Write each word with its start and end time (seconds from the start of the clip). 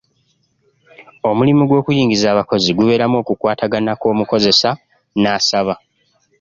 Omulimu 1.29 1.63
gw'okuyingiza 1.65 2.27
abakozi 2.29 2.69
gubeeramu 2.77 3.15
okukwatagana 3.21 3.91
kw'omukozesa 3.99 4.69
n'asaba. 5.21 5.73